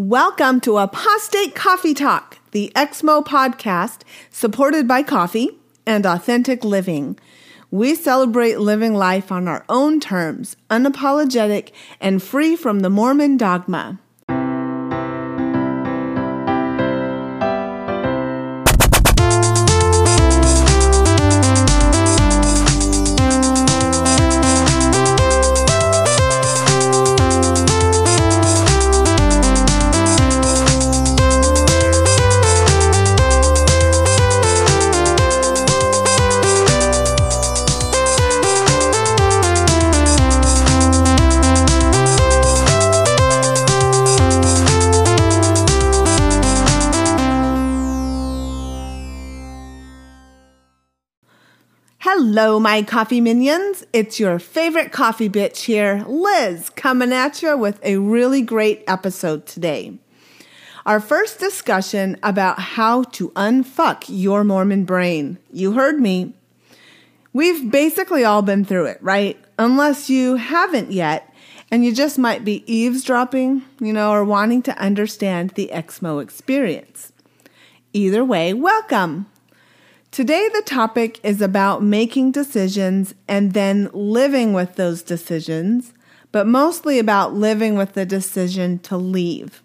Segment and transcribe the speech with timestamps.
[0.00, 7.18] Welcome to Apostate Coffee Talk, the Exmo podcast supported by coffee and authentic living.
[7.72, 13.98] We celebrate living life on our own terms, unapologetic and free from the Mormon dogma.
[52.68, 53.82] My coffee minions.
[53.94, 59.46] It's your favorite coffee bitch here, Liz, coming at you with a really great episode
[59.46, 59.98] today.
[60.84, 65.38] Our first discussion about how to unfuck your Mormon brain.
[65.50, 66.34] You heard me.
[67.32, 69.42] We've basically all been through it, right?
[69.58, 71.34] Unless you haven't yet,
[71.70, 77.14] and you just might be eavesdropping, you know, or wanting to understand the Exmo experience.
[77.94, 79.24] Either way, welcome.
[80.10, 85.92] Today, the topic is about making decisions and then living with those decisions,
[86.32, 89.62] but mostly about living with the decision to leave.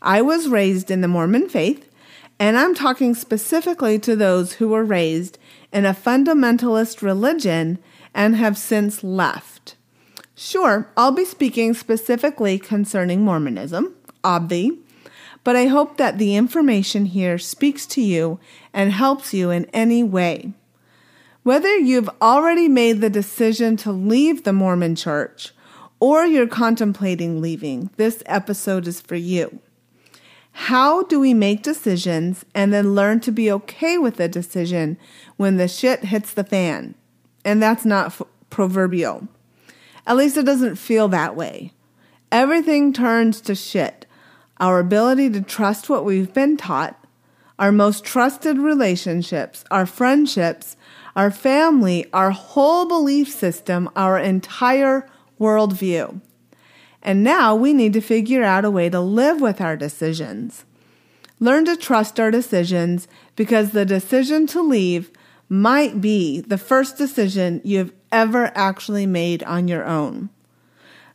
[0.00, 1.90] I was raised in the Mormon faith,
[2.38, 5.36] and I'm talking specifically to those who were raised
[5.72, 7.78] in a fundamentalist religion
[8.14, 9.74] and have since left.
[10.36, 14.78] Sure, I'll be speaking specifically concerning Mormonism, obvi,
[15.46, 18.40] but I hope that the information here speaks to you
[18.72, 20.52] and helps you in any way.
[21.44, 25.52] Whether you've already made the decision to leave the Mormon church
[26.00, 29.60] or you're contemplating leaving, this episode is for you.
[30.50, 34.98] How do we make decisions and then learn to be okay with the decision
[35.36, 36.96] when the shit hits the fan?
[37.44, 39.28] And that's not f- proverbial.
[40.08, 41.70] At least it doesn't feel that way.
[42.32, 44.05] Everything turns to shit
[44.58, 47.02] our ability to trust what we've been taught,
[47.58, 50.76] our most trusted relationships, our friendships,
[51.14, 55.08] our family, our whole belief system, our entire
[55.40, 56.20] worldview.
[57.02, 60.64] And now we need to figure out a way to live with our decisions.
[61.38, 63.06] Learn to trust our decisions
[63.36, 65.10] because the decision to leave
[65.48, 70.30] might be the first decision you've ever actually made on your own.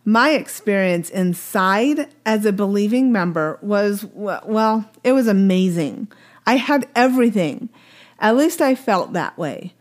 [0.04, 6.08] My experience inside as a believing member was, well, it was amazing.
[6.46, 7.70] I had everything.
[8.20, 9.74] At least I felt that way.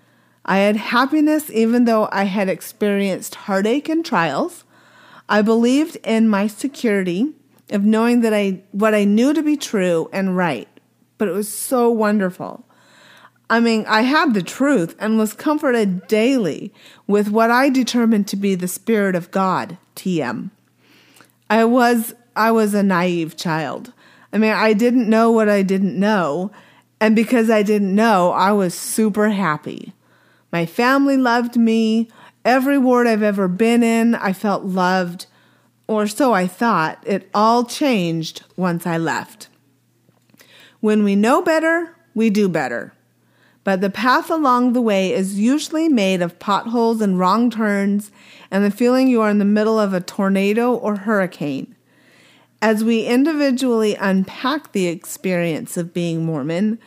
[0.44, 4.64] I had happiness even though I had experienced heartache and trials.
[5.28, 7.32] I believed in my security
[7.70, 10.68] of knowing that I what I knew to be true and right.
[11.18, 12.64] But it was so wonderful.
[13.50, 16.72] I mean, I had the truth and was comforted daily
[17.08, 20.50] with what I determined to be the Spirit of God, TM.
[21.50, 23.92] I was, I was a naive child.
[24.32, 26.52] I mean, I didn't know what I didn't know.
[27.00, 29.94] And because I didn't know, I was super happy.
[30.52, 32.08] My family loved me.
[32.44, 35.26] Every ward I've ever been in, I felt loved.
[35.88, 37.02] Or so I thought.
[37.04, 39.48] It all changed once I left.
[40.78, 42.92] When we know better, we do better
[43.70, 48.10] but the path along the way is usually made of potholes and wrong turns
[48.50, 51.76] and the feeling you are in the middle of a tornado or hurricane.
[52.60, 56.80] As we individually unpack the experience of being Mormon,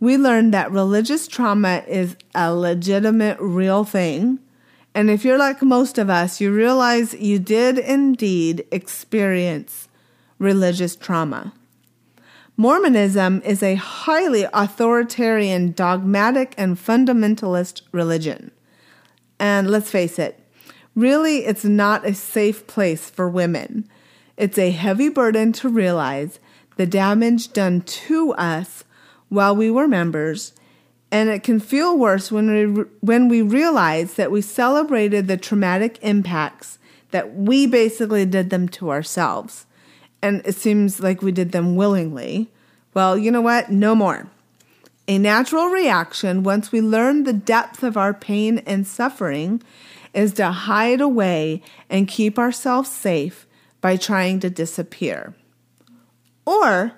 [0.00, 4.40] we learn that religious trauma is a legitimate, real thing.
[4.92, 9.86] And if you're like most of us, you realize you did indeed experience
[10.40, 11.52] religious trauma.
[12.56, 18.52] Mormonism is a highly authoritarian, dogmatic, and fundamentalist religion.
[19.40, 20.38] And let's face it,
[20.94, 23.88] really, it's not a safe place for women.
[24.36, 26.38] It's a heavy burden to realize
[26.76, 28.84] the damage done to us
[29.28, 30.52] while we were members,
[31.10, 35.98] and it can feel worse when we, when we realize that we celebrated the traumatic
[36.02, 36.78] impacts
[37.10, 39.66] that we basically did them to ourselves
[40.24, 42.48] and it seems like we did them willingly.
[42.94, 43.70] Well, you know what?
[43.70, 44.26] No more.
[45.06, 49.62] A natural reaction once we learn the depth of our pain and suffering
[50.14, 53.46] is to hide away and keep ourselves safe
[53.82, 55.34] by trying to disappear.
[56.46, 56.92] Or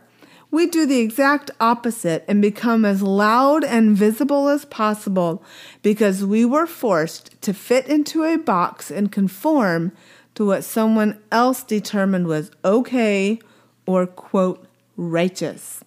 [0.53, 5.43] we do the exact opposite and become as loud and visible as possible
[5.83, 9.91] because we were forced to fit into a box and conform
[10.37, 13.41] to what someone else determined was okay
[13.85, 14.67] or, quote,
[14.97, 15.83] righteous.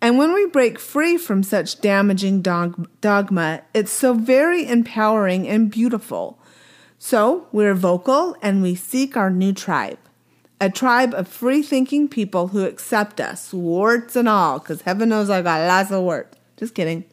[0.00, 6.38] And when we break free from such damaging dogma, it's so very empowering and beautiful.
[6.98, 9.98] So we're vocal and we seek our new tribe
[10.60, 15.30] a tribe of free thinking people who accept us, warts and all, because heaven knows
[15.30, 16.36] I got lots of warts.
[16.56, 17.04] Just kidding.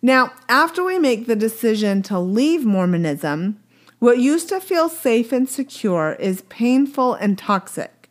[0.00, 3.60] Now, after we make the decision to leave Mormonism,
[4.04, 8.10] what used to feel safe and secure is painful and toxic.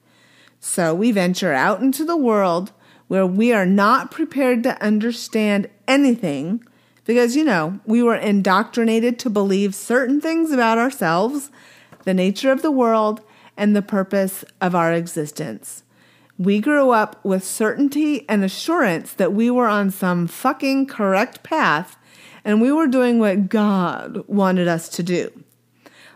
[0.59, 2.71] So we venture out into the world
[3.07, 6.65] where we are not prepared to understand anything
[7.05, 11.51] because, you know, we were indoctrinated to believe certain things about ourselves,
[12.05, 13.21] the nature of the world,
[13.55, 15.83] and the purpose of our existence.
[16.39, 21.97] We grew up with certainty and assurance that we were on some fucking correct path
[22.43, 25.42] and we were doing what God wanted us to do.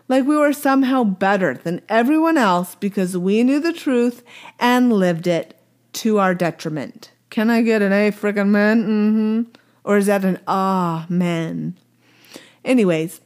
[0.08, 4.22] Like we were somehow better than everyone else because we knew the truth
[4.58, 5.60] and lived it
[5.94, 7.12] to our detriment.
[7.30, 8.82] Can I get an A frickin' man?
[8.82, 9.50] Mm-hmm.
[9.84, 11.76] Or is that an ah man?
[12.64, 13.20] Anyways,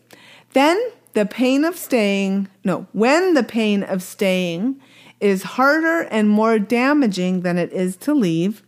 [0.52, 0.80] then
[1.14, 4.80] the pain of staying, no, when the pain of staying
[5.20, 8.62] is harder and more damaging than it is to leave,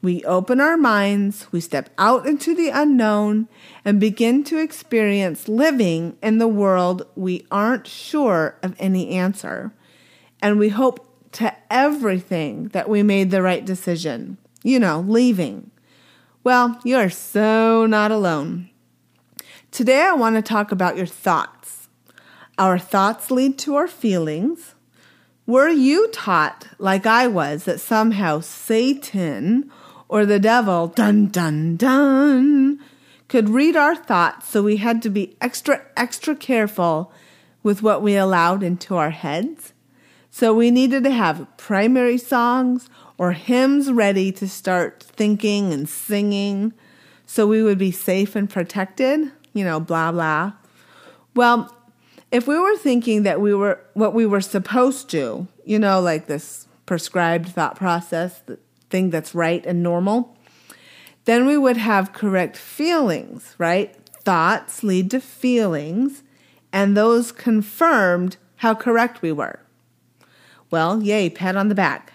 [0.00, 3.48] we open our minds, we step out into the unknown,
[3.84, 9.72] and begin to experience living in the world we aren't sure of any answer.
[10.40, 14.38] And we hope to everything that we made the right decision.
[14.62, 15.70] You know, leaving.
[16.44, 18.70] Well, you are so not alone.
[19.70, 21.88] Today, I want to talk about your thoughts.
[22.56, 24.74] Our thoughts lead to our feelings.
[25.46, 29.70] Were you taught, like I was, that somehow Satan
[30.08, 32.80] or the devil, dun dun dun,
[33.28, 37.12] could read our thoughts, so we had to be extra, extra careful
[37.62, 39.74] with what we allowed into our heads?
[40.30, 42.88] So we needed to have primary songs
[43.18, 46.72] or hymns ready to start thinking and singing
[47.26, 50.52] so we would be safe and protected, you know, blah, blah.
[51.34, 51.74] Well,
[52.32, 56.26] if we were thinking that we were what we were supposed to, you know, like
[56.26, 58.58] this prescribed thought process, the
[58.90, 60.36] thing that's right and normal,
[61.24, 63.94] then we would have correct feelings, right?
[64.22, 66.22] Thoughts lead to feelings,
[66.72, 69.60] and those confirmed how correct we were.
[70.70, 72.12] Well, yay, pat on the back.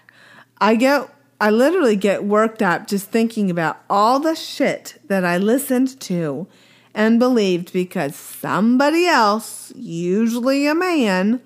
[0.60, 1.10] I get
[1.44, 6.48] I literally get worked up just thinking about all the shit that I listened to
[6.94, 11.42] and believed because somebody else, usually a man,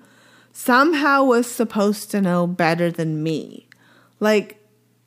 [0.52, 3.66] somehow was supposed to know better than me.
[4.20, 4.57] Like,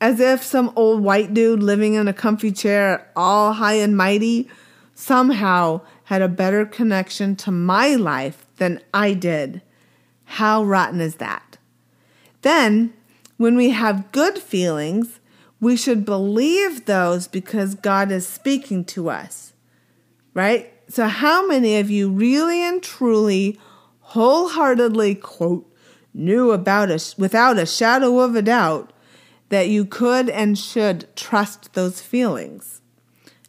[0.02, 4.48] as if some old white dude living in a comfy chair, all high and mighty,
[4.94, 9.62] somehow had a better connection to my life than I did.
[10.24, 11.56] How rotten is that?
[12.42, 12.92] Then,
[13.38, 15.20] when we have good feelings,
[15.58, 19.52] we should believe those because God is speaking to us
[20.34, 20.72] right?
[20.88, 23.58] So, how many of you really and truly,
[24.00, 25.68] wholeheartedly, quote,
[26.14, 28.91] knew about us without a shadow of a doubt
[29.52, 32.80] that you could and should trust those feelings?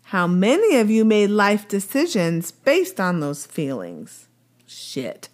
[0.08, 4.28] How many of you made life decisions based on those feelings?
[4.68, 5.30] Shit.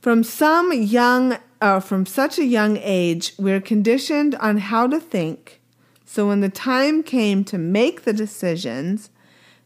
[0.00, 5.60] From some young, uh, from such a young age, we're conditioned on how to think.
[6.04, 9.10] So when the time came to make the decisions,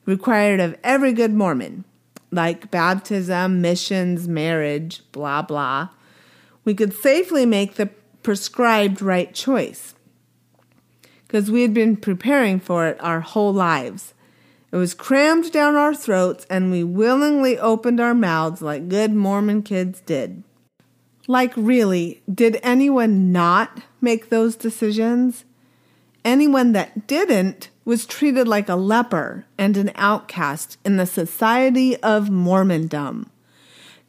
[0.07, 1.85] required of every good Mormon,
[2.31, 5.91] like baptism, missions, marriage, blah, blah,
[6.65, 7.91] we could safely make the
[8.23, 9.95] prescribed right choice
[11.33, 14.13] because we had been preparing for it our whole lives.
[14.71, 19.63] It was crammed down our throats, and we willingly opened our mouths like good Mormon
[19.63, 20.43] kids did.
[21.27, 25.45] Like, really, did anyone not make those decisions?
[26.25, 32.29] Anyone that didn't was treated like a leper and an outcast in the society of
[32.29, 33.27] Mormondom.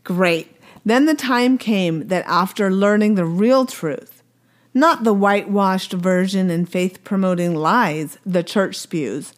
[0.03, 0.52] Great.
[0.85, 4.21] Then the time came that after learning the real truth,
[4.73, 9.33] not the whitewashed version and faith promoting lies the church spews,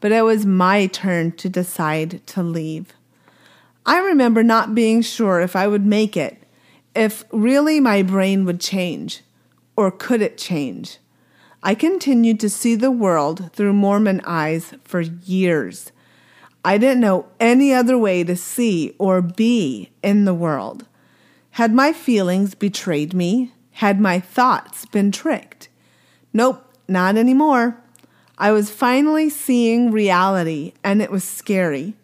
[0.00, 2.92] but it was my turn to decide to leave.
[3.86, 6.42] I remember not being sure if I would make it,
[6.94, 9.22] if really my brain would change,
[9.76, 10.98] or could it change.
[11.62, 15.91] I continued to see the world through Mormon eyes for years.
[16.64, 20.86] I didn't know any other way to see or be in the world.
[21.52, 23.52] Had my feelings betrayed me?
[23.72, 25.68] Had my thoughts been tricked?
[26.32, 27.78] Nope, not anymore.
[28.38, 31.94] I was finally seeing reality and it was scary.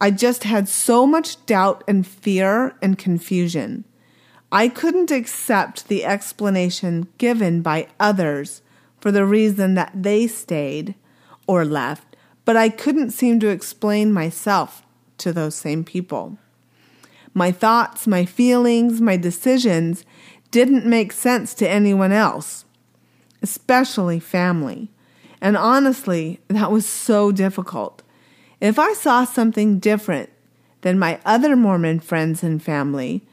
[0.00, 3.84] I just had so much doubt and fear and confusion.
[4.50, 8.62] I couldn't accept the explanation given by others
[9.00, 10.94] for the reason that they stayed
[11.46, 12.11] or left,
[12.44, 14.82] but I couldn't seem to explain myself
[15.18, 16.38] to those same people.
[17.34, 20.04] My thoughts, my feelings, my decisions
[20.50, 22.64] didn't make sense to anyone else,
[23.42, 24.90] especially family.
[25.40, 28.02] And honestly, that was so difficult.
[28.60, 30.30] If I saw something different
[30.82, 33.26] than my other Mormon friends and family,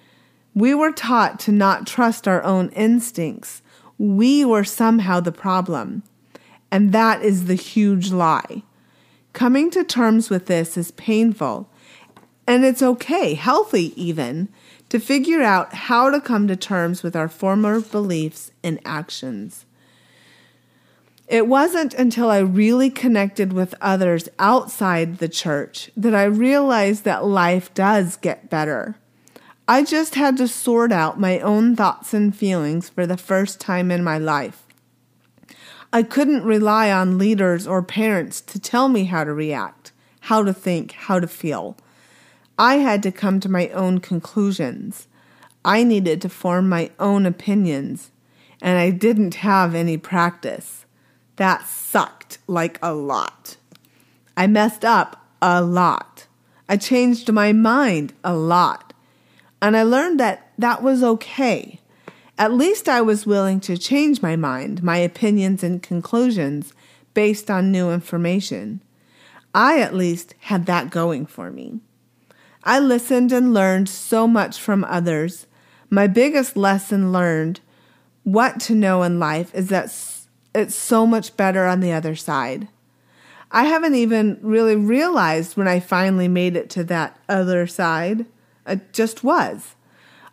[0.56, 3.62] we were taught to not trust our own instincts.
[3.98, 6.04] We were somehow the problem.
[6.72, 8.64] And that is the huge lie.
[9.34, 11.70] Coming to terms with this is painful,
[12.48, 14.50] and it's okay, healthy even,
[14.90, 19.66] to figure out how to come to terms with our former beliefs and actions.
[21.28, 27.24] It wasn't until I really connected with others outside the church that I realized that
[27.24, 28.96] life does get better.
[29.68, 33.92] I just had to sort out my own thoughts and feelings for the first time
[33.92, 34.66] in my life.
[35.92, 39.92] I couldn't rely on leaders or parents to tell me how to react,
[40.22, 41.78] how to think, how to feel.
[42.60, 45.08] I had to come to my own conclusions.
[45.66, 48.12] I needed to form my own opinions,
[48.62, 50.86] and I didn't have any practice.
[51.38, 53.58] That sucked like a lot.
[54.38, 56.28] I messed up a lot.
[56.68, 58.94] I changed my mind a lot.
[59.62, 61.79] And I learned that that was okay.
[62.40, 66.74] At least I was willing to change my mind, my opinions, and conclusions
[67.14, 68.82] based on new information.
[69.54, 71.82] I at least had that going for me.
[72.64, 75.48] I listened and learned so much from others.
[75.90, 77.60] My biggest lesson learned
[78.24, 79.94] what to know in life is that
[80.56, 82.70] it's so much better on the other side.
[83.52, 88.28] I haven't even really realized when I finally made it to that other side.
[88.66, 89.76] It just was.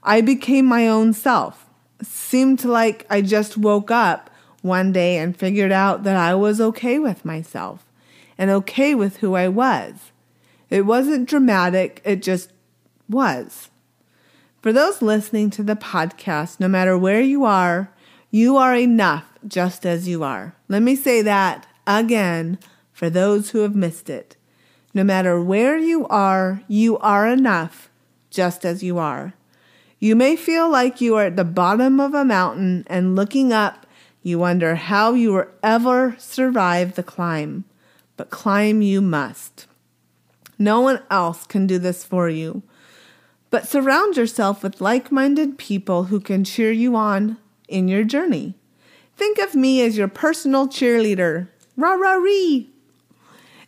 [0.04, 1.65] I became my own self.
[2.03, 4.31] Seemed like I just woke up
[4.62, 7.87] one day and figured out that I was okay with myself
[8.37, 10.12] and okay with who I was.
[10.69, 12.50] It wasn't dramatic, it just
[13.09, 13.71] was.
[14.61, 17.91] For those listening to the podcast, no matter where you are,
[18.31, 20.55] you are enough just as you are.
[20.69, 22.59] Let me say that again
[22.93, 24.37] for those who have missed it.
[24.93, 27.88] No matter where you are, you are enough
[28.31, 29.35] just as you are.
[29.99, 33.87] You may feel like you are at the bottom of a mountain and looking up,
[34.23, 37.65] you wonder how you will ever survive the climb.
[38.17, 39.67] But climb you must.
[40.59, 42.62] No one else can do this for you.
[43.50, 47.37] But surround yourself with like minded people who can cheer you on
[47.69, 48.55] in your journey.
[49.17, 51.49] Think of me as your personal cheerleader.
[51.76, 52.69] Rah, rah, ree.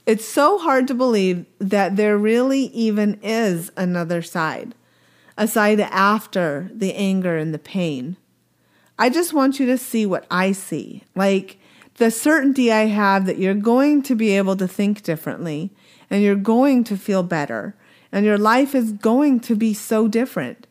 [0.07, 4.75] It's so hard to believe that there really even is another side,
[5.39, 8.17] a side after the anger and the pain.
[8.99, 11.59] I just want you to see what I see, like
[11.95, 15.71] the certainty I have that you're going to be able to think differently
[16.11, 17.77] and you're going to feel better
[18.11, 20.67] and your life is going to be so different.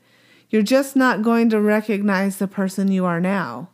[0.50, 3.70] You're just not going to recognize the person you are now.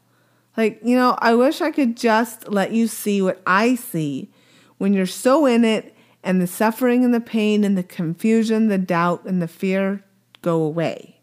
[0.56, 4.30] Like, you know, I wish I could just let you see what I see
[4.78, 8.78] when you're so in it and the suffering and the pain and the confusion, the
[8.78, 10.04] doubt and the fear
[10.44, 11.20] go away.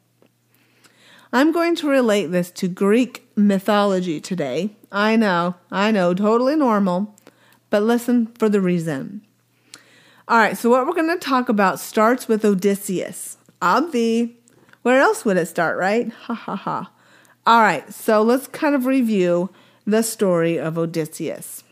[1.32, 4.70] I'm going to relate this to Greek mythology today.
[4.90, 7.14] I know, I know, totally normal,
[7.70, 9.22] but listen for the reason.
[10.26, 13.36] All right, so what we're going to talk about starts with Odysseus.
[13.62, 14.34] Obvi.
[14.82, 16.10] Where else would it start, right?
[16.10, 16.90] Ha ha ha.
[17.46, 19.50] All right, so let's kind of review
[19.86, 21.62] the story of Odysseus.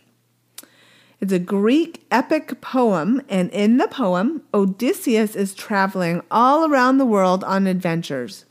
[1.21, 7.07] It's a Greek epic poem, and in the poem, Odysseus is traveling all around the
[7.07, 8.45] world on adventures.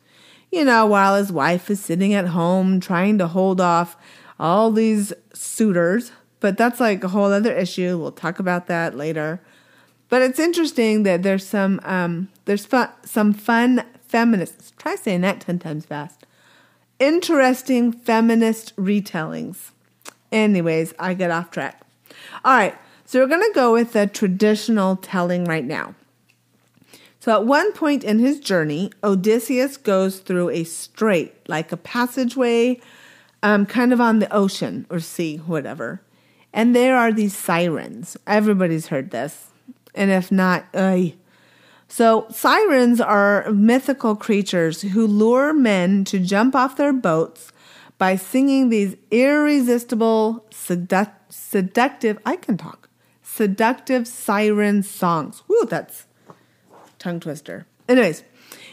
[0.51, 3.95] You know, while his wife is sitting at home trying to hold off
[4.37, 7.97] all these suitors, but that's like a whole other issue.
[7.97, 9.41] We'll talk about that later.
[10.09, 14.73] But it's interesting that there's some um, there's fun, some fun feminists.
[14.77, 16.25] Try saying that ten times fast.
[16.99, 19.71] Interesting feminist retellings.
[20.33, 21.86] Anyways, I get off track.
[22.43, 25.95] All right, so we're going to go with the traditional telling right now.
[27.19, 32.79] So at one point in his journey, Odysseus goes through a strait, like a passageway,
[33.43, 36.01] um, kind of on the ocean or sea, whatever.
[36.53, 38.17] And there are these sirens.
[38.25, 39.47] Everybody's heard this.
[39.93, 41.07] And if not, uh,
[41.87, 47.51] so sirens are mythical creatures who lure men to jump off their boats
[47.97, 52.89] by singing these irresistible, seductive seductive, I can talk,
[53.23, 55.43] seductive siren songs.
[55.47, 56.05] Woo, that's
[56.99, 57.65] tongue twister.
[57.87, 58.23] Anyways,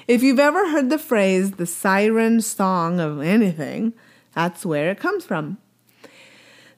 [0.07, 3.95] If you've ever heard the phrase the siren song of anything,
[4.35, 5.59] that's where it comes from.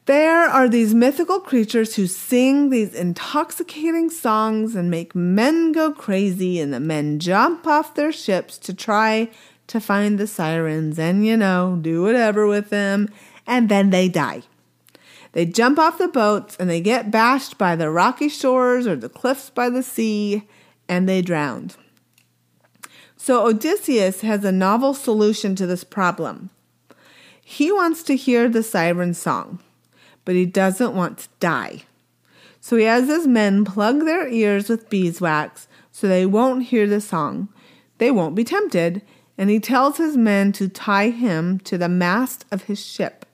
[0.05, 6.61] There are these mythical creatures who sing these intoxicating songs and make men go crazy,
[6.61, 9.29] and the men jump off their ships to try
[9.67, 13.09] to find the sirens and, you know, do whatever with them,
[13.49, 14.43] and then they die.
[15.37, 19.11] They jump off the boats and they get bashed by the rocky shores or the
[19.11, 20.49] cliffs by the sea,
[20.89, 21.73] and they drown.
[23.19, 26.49] So Odysseus has a novel solution to this problem.
[27.43, 29.61] He wants to hear the siren song
[30.27, 31.85] but he doesn't want to die.
[32.61, 37.01] So he has his men plug their ears with beeswax so they won't hear the
[37.01, 37.49] song.
[37.99, 39.01] They won't be tempted,
[39.39, 43.25] and he tells his men to tie him to the mast of his ship.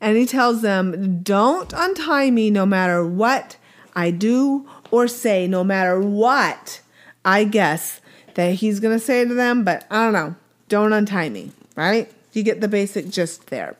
[0.00, 3.56] And he tells them, Don't untie me no matter what
[3.94, 6.80] I do or say, no matter what
[7.24, 8.00] I guess
[8.34, 10.36] that he's going to say to them, but I don't know.
[10.68, 12.12] Don't untie me, right?
[12.32, 13.76] You get the basic gist there.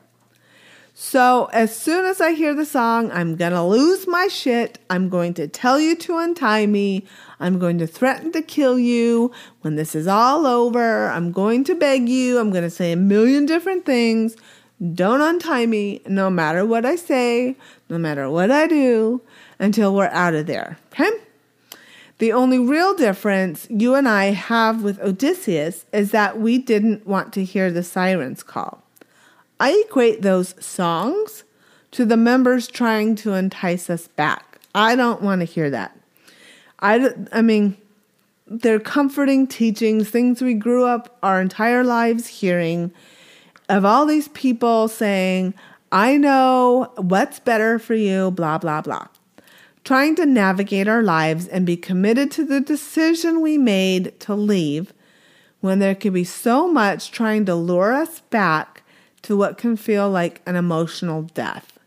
[0.99, 4.79] So, as soon as I hear the song, I'm going to lose my shit.
[4.89, 7.05] I'm going to tell you to untie me.
[7.39, 9.31] I'm going to threaten to kill you.
[9.61, 12.39] When this is all over, I'm going to beg you.
[12.39, 14.37] I'm going to say a million different things.
[14.95, 17.57] Don't untie me, no matter what I say,
[17.89, 19.23] no matter what I do,
[19.59, 20.79] until we're out of there.
[20.93, 21.11] Okay?
[22.19, 27.33] The only real difference you and I have with Odysseus is that we didn't want
[27.35, 28.83] to hear the siren's call.
[29.61, 31.45] I equate those songs
[31.93, 34.61] to the members trying to entice us back.
[34.75, 35.99] I don't want to hear that.
[36.81, 37.77] I, I mean,
[38.47, 42.93] they're comforting teachings, things we grew up our entire lives hearing
[43.69, 45.55] of all these people saying,
[45.93, 49.07] I know what's better for you, blah, blah, blah.
[49.85, 54.93] Trying to navigate our lives and be committed to the decision we made to leave
[55.61, 58.83] when there could be so much trying to lure us back
[59.23, 61.79] to what can feel like an emotional death.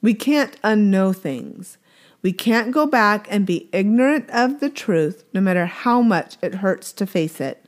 [0.00, 1.78] We can't unknow things.
[2.22, 6.56] We can't go back and be ignorant of the truth, no matter how much it
[6.56, 7.64] hurts to face it.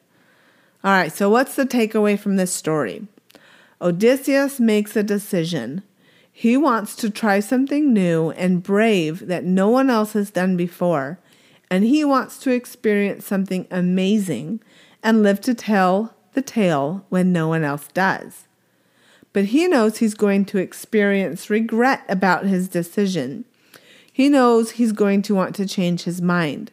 [0.83, 3.07] All right, so what's the takeaway from this story?
[3.80, 5.82] Odysseus makes a decision.
[6.30, 11.18] He wants to try something new and brave that no one else has done before,
[11.70, 14.60] and he wants to experience something amazing
[15.02, 18.48] and live to tell the tale when no one else does
[19.34, 23.44] but he knows he's going to experience regret about his decision.
[24.10, 26.70] He knows he's going to want to change his mind.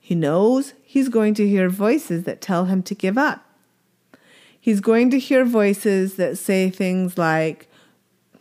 [0.00, 3.44] He knows he's going to hear voices that tell him to give up.
[4.60, 7.68] He's going to hear voices that say things like,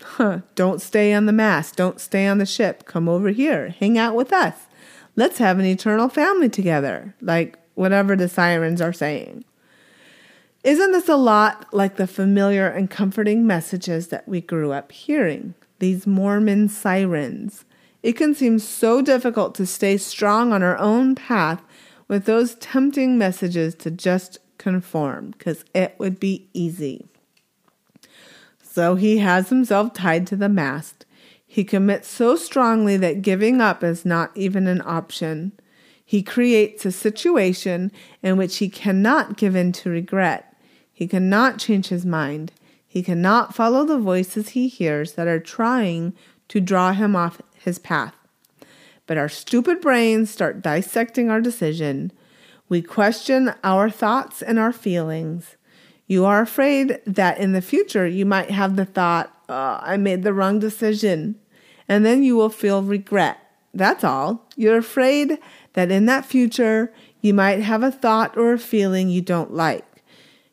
[0.02, 3.98] huh, Don't stay on the mast, don't stay on the ship, come over here, hang
[3.98, 4.68] out with us.
[5.16, 9.46] Let's have an eternal family together, like whatever the sirens are saying.
[10.64, 15.54] Isn't this a lot like the familiar and comforting messages that we grew up hearing?
[15.80, 17.64] These Mormon sirens.
[18.04, 21.64] It can seem so difficult to stay strong on our own path
[22.08, 27.08] with those tempting messages to just conform, because it would be easy.
[28.62, 31.06] So he has himself tied to the mast.
[31.46, 35.54] He commits so strongly that giving up is not even an option.
[36.06, 37.92] He creates a situation
[38.22, 40.56] in which he cannot give in to regret.
[40.94, 42.52] He cannot change his mind.
[42.88, 46.14] He cannot follow the voices he hears that are trying
[46.48, 48.16] to draw him off his path.
[49.06, 52.12] But our stupid brains start dissecting our decision.
[52.70, 55.56] We question our thoughts and our feelings.
[56.06, 60.24] You are afraid that in the future you might have the thought, oh, I made
[60.24, 61.40] the wrong decision.
[61.88, 63.40] And then you will feel regret.
[63.74, 64.48] That's all.
[64.56, 65.38] You're afraid
[65.74, 69.86] that in that future you might have a thought or a feeling you don't like.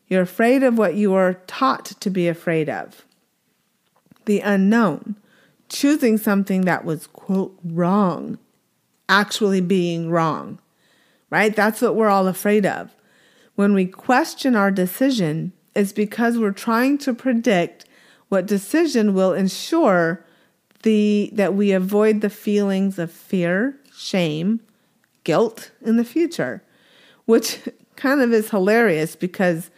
[0.07, 3.05] You're afraid of what you are taught to be afraid of.
[4.25, 5.17] The unknown,
[5.69, 8.37] choosing something that was, quote, wrong,
[9.09, 10.59] actually being wrong,
[11.29, 11.55] right?
[11.55, 12.95] That's what we're all afraid of.
[13.55, 17.85] When we question our decision, it's because we're trying to predict
[18.29, 20.25] what decision will ensure
[20.83, 24.59] the, that we avoid the feelings of fear, shame,
[25.23, 26.63] guilt in the future,
[27.25, 27.59] which
[27.95, 29.69] kind of is hilarious because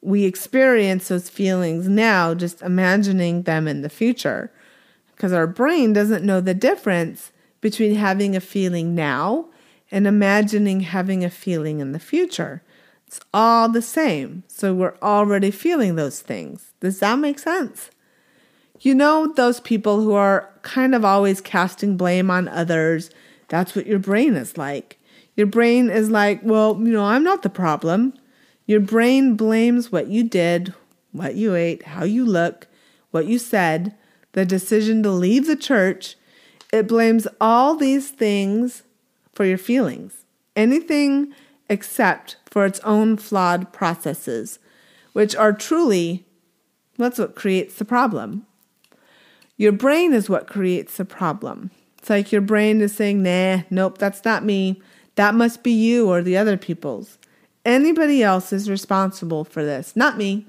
[0.00, 4.52] we experience those feelings now, just imagining them in the future.
[5.14, 9.48] Because our brain doesn't know the difference between having a feeling now
[9.90, 12.62] and imagining having a feeling in the future.
[13.06, 14.42] It's all the same.
[14.48, 16.72] So we're already feeling those things.
[16.80, 17.90] Does that make sense?
[18.80, 23.10] You know, those people who are kind of always casting blame on others.
[23.48, 24.98] That's what your brain is like.
[25.36, 28.14] Your brain is like, well, you know, I'm not the problem.
[28.66, 30.74] Your brain blames what you did,
[31.12, 32.66] what you ate, how you look,
[33.10, 33.94] what you said,
[34.32, 36.16] the decision to leave the church.
[36.72, 38.82] It blames all these things
[39.38, 40.24] for your feelings.
[40.56, 41.32] Anything
[41.70, 44.58] except for its own flawed processes,
[45.12, 46.26] which are truly
[46.96, 48.46] that's what creates the problem.
[49.56, 51.70] Your brain is what creates the problem.
[51.98, 54.82] It's like your brain is saying, nah, nope, that's not me.
[55.14, 57.16] That must be you or the other people's.
[57.64, 60.48] Anybody else is responsible for this, not me.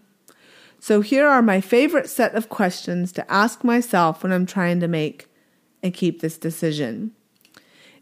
[0.80, 4.88] So here are my favorite set of questions to ask myself when I'm trying to
[4.88, 5.28] make
[5.84, 7.14] and keep this decision.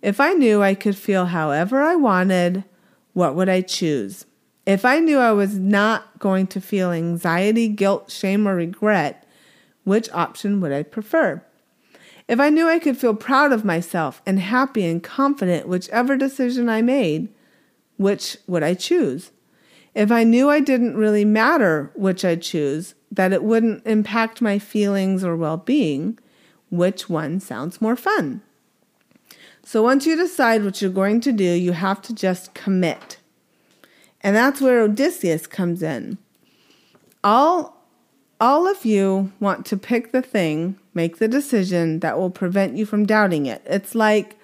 [0.07, 2.63] If I knew I could feel however I wanted,
[3.11, 4.25] what would I choose?
[4.65, 9.27] If I knew I was not going to feel anxiety, guilt, shame, or regret,
[9.83, 11.43] which option would I prefer?
[12.29, 16.69] If I knew I could feel proud of myself and happy and confident whichever decision
[16.69, 17.27] I made,
[17.97, 19.31] which would I choose?
[19.93, 24.57] If I knew I didn't really matter which I choose, that it wouldn't impact my
[24.57, 26.17] feelings or well being,
[26.71, 28.41] which one sounds more fun?
[29.67, 33.17] So once you decide what you're going to do, you have to just commit.
[34.21, 36.19] And that's where Odysseus comes in.
[37.21, 37.75] All
[38.39, 42.85] all of you want to pick the thing, make the decision that will prevent you
[42.85, 43.61] from doubting it.
[43.65, 44.37] It's like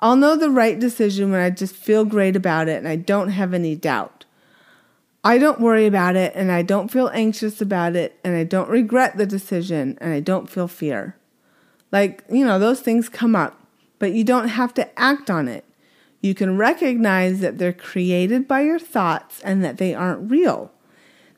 [0.00, 3.28] I'll know the right decision when I just feel great about it and I don't
[3.28, 4.24] have any doubt.
[5.22, 8.68] I don't worry about it and I don't feel anxious about it and I don't
[8.68, 11.14] regret the decision and I don't feel fear.
[11.92, 13.57] Like, you know, those things come up
[13.98, 15.64] but you don't have to act on it.
[16.20, 20.72] You can recognize that they're created by your thoughts and that they aren't real.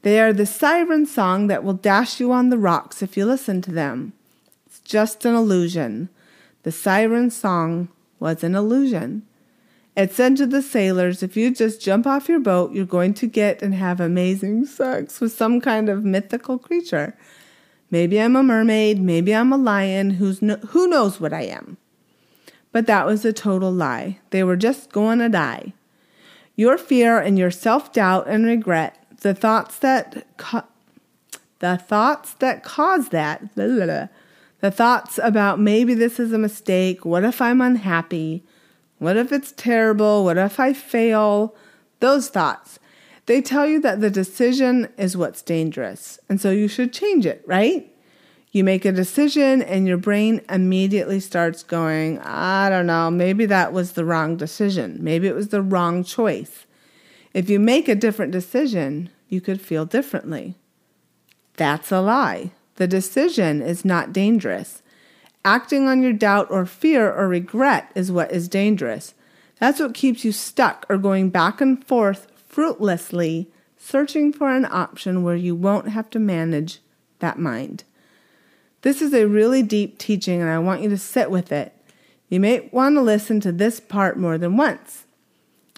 [0.03, 3.61] They are the siren song that will dash you on the rocks if you listen
[3.63, 4.15] to them.
[4.67, 6.09] It's just an illusion.
[6.63, 9.27] The siren song was an illusion.
[9.97, 13.27] It said to the sailors, if you just jump off your boat, you're going to
[13.27, 17.15] get and have amazing sex with some kind of mythical creature.
[17.91, 21.77] Maybe I'm a mermaid, maybe I'm a lion, who's no, who knows what I am.
[22.73, 24.19] But that was a total lie.
[24.31, 25.73] They were just going to die.
[26.57, 30.65] Your fear and your self-doubt and regret, the thoughts that co-
[31.59, 34.09] the thoughts that cause that, blah, blah, blah,
[34.61, 38.45] the thoughts about maybe this is a mistake, what if I'm unhappy?
[38.99, 40.25] What if it's terrible?
[40.25, 41.55] What if I fail?
[42.01, 42.79] Those thoughts.
[43.27, 47.43] They tell you that the decision is what's dangerous, and so you should change it,
[47.47, 47.91] right?
[48.53, 53.73] You make a decision and your brain immediately starts going, I don't know, maybe that
[53.73, 54.99] was the wrong decision.
[55.01, 56.67] Maybe it was the wrong choice.
[57.33, 60.57] If you make a different decision, you could feel differently.
[61.57, 62.51] That's a lie.
[62.75, 64.83] The decision is not dangerous.
[65.45, 69.15] Acting on your doubt or fear or regret is what is dangerous.
[69.61, 75.23] That's what keeps you stuck or going back and forth fruitlessly, searching for an option
[75.23, 76.81] where you won't have to manage
[77.21, 77.85] that mind.
[78.83, 81.75] This is a really deep teaching, and I want you to sit with it.
[82.29, 85.05] You may want to listen to this part more than once.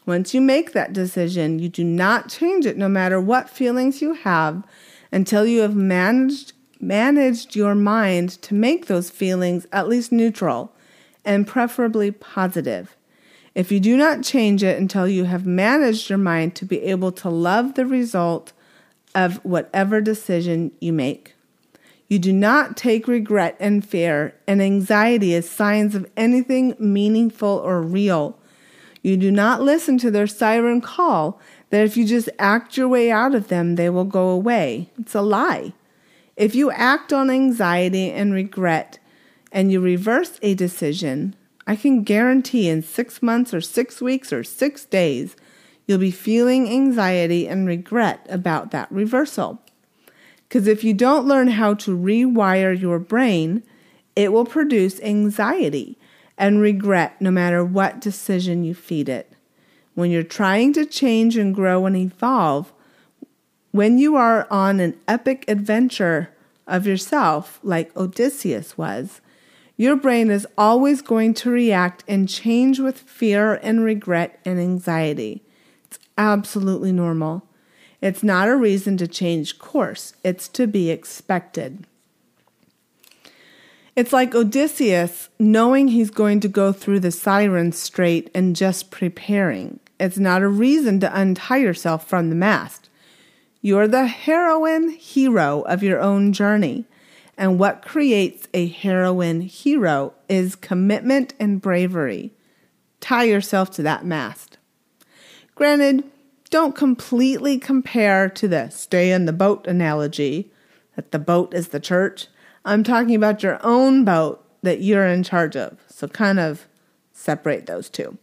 [0.04, 4.14] Once you make that decision, you do not change it no matter what feelings you
[4.14, 4.64] have
[5.10, 10.72] until you have managed managed your mind to make those feelings at least neutral
[11.24, 12.96] and preferably positive.
[13.54, 17.12] If you do not change it until you have managed your mind to be able
[17.12, 18.52] to love the result
[19.14, 21.31] of whatever decision you make.
[22.12, 27.80] You do not take regret and fear and anxiety as signs of anything meaningful or
[27.80, 28.38] real.
[29.00, 33.10] You do not listen to their siren call that if you just act your way
[33.10, 34.90] out of them, they will go away.
[34.98, 35.72] It's a lie.
[36.36, 38.98] If you act on anxiety and regret
[39.50, 41.34] and you reverse a decision,
[41.66, 45.34] I can guarantee in six months or six weeks or six days,
[45.86, 49.62] you'll be feeling anxiety and regret about that reversal.
[50.52, 53.62] Because if you don't learn how to rewire your brain,
[54.14, 55.96] it will produce anxiety
[56.36, 59.32] and regret no matter what decision you feed it.
[59.94, 62.70] When you're trying to change and grow and evolve,
[63.70, 66.28] when you are on an epic adventure
[66.66, 69.22] of yourself, like Odysseus was,
[69.78, 75.42] your brain is always going to react and change with fear and regret and anxiety.
[75.86, 77.48] It's absolutely normal.
[78.02, 81.86] It's not a reason to change course, it's to be expected.
[83.94, 89.78] It's like Odysseus knowing he's going to go through the siren strait and just preparing.
[90.00, 92.88] It's not a reason to untie yourself from the mast.
[93.60, 96.86] You're the heroine hero of your own journey.
[97.38, 102.32] And what creates a heroine hero is commitment and bravery.
[103.00, 104.58] Tie yourself to that mast.
[105.54, 106.04] Granted,
[106.52, 110.52] don't completely compare to the stay in the boat analogy,
[110.96, 112.28] that the boat is the church.
[112.62, 115.78] I'm talking about your own boat that you're in charge of.
[115.88, 116.68] So kind of
[117.10, 118.18] separate those two.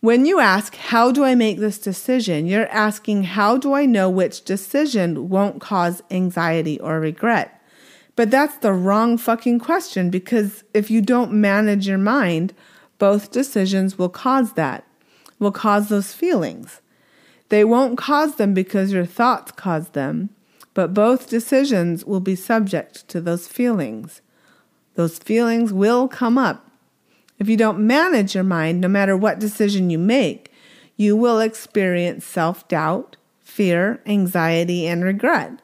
[0.00, 2.46] When you ask, How do I make this decision?
[2.46, 7.58] you're asking, How do I know which decision won't cause anxiety or regret?
[8.16, 12.52] But that's the wrong fucking question because if you don't manage your mind,
[12.98, 14.84] both decisions will cause that,
[15.38, 16.82] will cause those feelings.
[17.48, 20.30] They won't cause them because your thoughts cause them,
[20.74, 24.20] but both decisions will be subject to those feelings.
[24.94, 26.68] Those feelings will come up.
[27.38, 30.52] If you don't manage your mind, no matter what decision you make,
[30.96, 35.60] you will experience self doubt, fear, anxiety, and regret.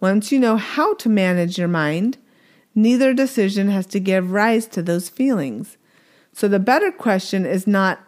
[0.00, 2.18] Once you know how to manage your mind,
[2.74, 5.76] neither decision has to give rise to those feelings.
[6.32, 8.00] So the better question is not,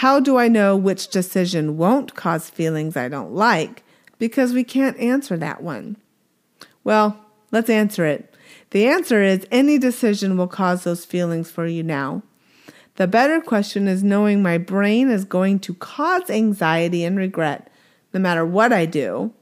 [0.00, 3.82] how do I know which decision won't cause feelings I don't like?
[4.18, 5.96] Because we can't answer that one.
[6.84, 7.18] Well,
[7.50, 8.34] let's answer it.
[8.72, 12.22] The answer is any decision will cause those feelings for you now.
[12.96, 17.70] The better question is knowing my brain is going to cause anxiety and regret
[18.12, 19.32] no matter what I do.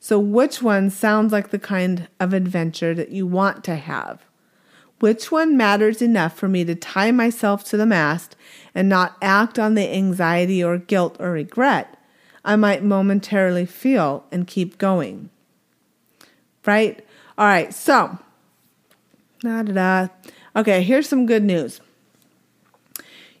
[0.00, 4.24] So, which one sounds like the kind of adventure that you want to have?
[5.00, 8.34] Which one matters enough for me to tie myself to the mast
[8.74, 11.94] and not act on the anxiety or guilt or regret
[12.44, 15.30] I might momentarily feel and keep going?
[16.64, 17.04] Right?
[17.36, 18.18] All right, so,
[19.40, 20.08] da da da.
[20.56, 21.80] Okay, here's some good news.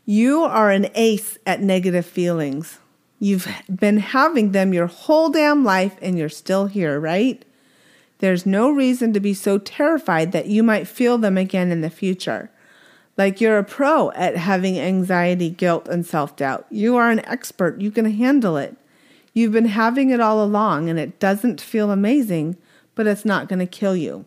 [0.04, 2.78] You are an ace at negative feelings.
[3.18, 7.44] You've been having them your whole damn life and you're still here, right?
[8.18, 11.90] There's no reason to be so terrified that you might feel them again in the
[11.90, 12.50] future.
[13.16, 16.66] Like you're a pro at having anxiety, guilt, and self doubt.
[16.70, 17.80] You are an expert.
[17.80, 18.76] You can handle it.
[19.32, 22.56] You've been having it all along and it doesn't feel amazing,
[22.94, 24.24] but it's not going to kill you.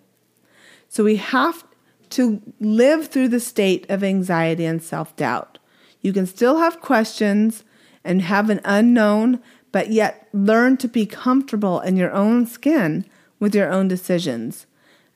[0.87, 1.65] So we have
[2.11, 5.57] to live through the state of anxiety and self doubt.
[6.01, 7.63] You can still have questions
[8.03, 13.05] and have an unknown, but yet learn to be comfortable in your own skin
[13.41, 14.67] with your own decisions,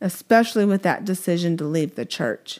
[0.02, 2.60] especially with that decision to leave the church.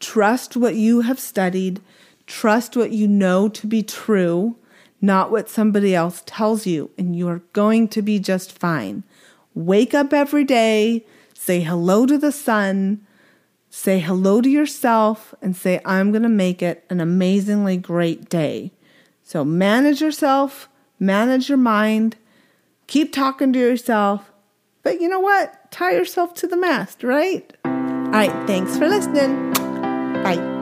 [0.00, 1.80] Trust what you have studied,
[2.26, 4.56] trust what you know to be true,
[5.00, 9.04] not what somebody else tells you, and you are going to be just fine.
[9.54, 13.06] Wake up every day, say hello to the sun,
[13.68, 18.72] say hello to yourself, and say, I'm going to make it an amazingly great day.
[19.22, 22.16] So manage yourself, manage your mind,
[22.86, 24.30] keep talking to yourself.
[24.84, 25.70] But you know what?
[25.72, 27.52] Tie yourself to the mast, right?
[27.64, 29.52] All right, thanks for listening.
[30.22, 30.53] Bye.